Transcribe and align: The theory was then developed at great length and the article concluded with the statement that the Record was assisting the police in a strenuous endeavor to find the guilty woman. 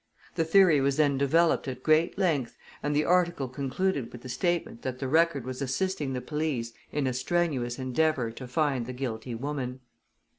The 0.33 0.45
theory 0.45 0.81
was 0.81 0.97
then 0.97 1.19
developed 1.19 1.67
at 1.67 1.83
great 1.83 2.17
length 2.17 2.57
and 2.81 2.95
the 2.95 3.05
article 3.05 3.47
concluded 3.47 4.11
with 4.11 4.21
the 4.21 4.29
statement 4.29 4.81
that 4.81 4.97
the 4.97 5.07
Record 5.07 5.45
was 5.45 5.61
assisting 5.61 6.13
the 6.13 6.21
police 6.21 6.73
in 6.91 7.05
a 7.05 7.13
strenuous 7.13 7.77
endeavor 7.77 8.31
to 8.31 8.47
find 8.47 8.87
the 8.87 8.93
guilty 8.93 9.35
woman. 9.35 9.81